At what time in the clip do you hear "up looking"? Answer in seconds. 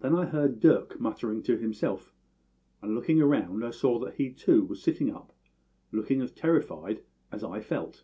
5.14-6.20